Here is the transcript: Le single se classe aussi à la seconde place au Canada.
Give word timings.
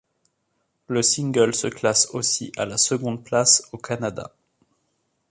Le 0.87 1.03
single 1.03 1.53
se 1.53 1.67
classe 1.67 2.09
aussi 2.15 2.51
à 2.57 2.65
la 2.65 2.79
seconde 2.79 3.23
place 3.23 3.69
au 3.71 3.77
Canada. 3.77 4.33